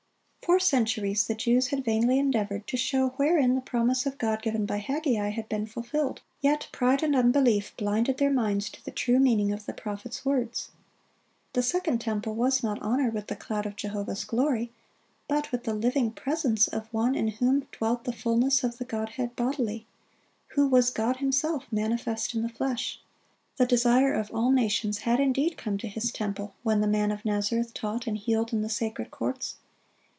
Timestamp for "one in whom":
16.91-17.61